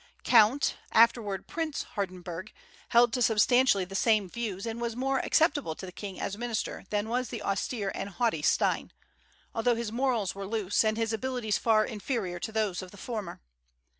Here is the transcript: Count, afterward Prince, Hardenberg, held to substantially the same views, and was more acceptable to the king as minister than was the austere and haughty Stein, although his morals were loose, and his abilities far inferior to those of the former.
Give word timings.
Count, 0.23 0.77
afterward 0.93 1.45
Prince, 1.47 1.83
Hardenberg, 1.93 2.51
held 2.89 3.13
to 3.13 3.21
substantially 3.21 3.85
the 3.85 3.93
same 3.93 4.27
views, 4.27 4.65
and 4.65 4.81
was 4.81 4.95
more 4.95 5.19
acceptable 5.19 5.75
to 5.75 5.85
the 5.85 5.91
king 5.91 6.19
as 6.19 6.39
minister 6.39 6.85
than 6.89 7.07
was 7.07 7.29
the 7.29 7.43
austere 7.43 7.91
and 7.93 8.09
haughty 8.09 8.41
Stein, 8.41 8.91
although 9.53 9.75
his 9.75 9.91
morals 9.91 10.33
were 10.33 10.47
loose, 10.47 10.83
and 10.83 10.97
his 10.97 11.13
abilities 11.13 11.59
far 11.59 11.85
inferior 11.85 12.39
to 12.39 12.51
those 12.51 12.81
of 12.81 12.89
the 12.89 12.97
former. 12.97 13.41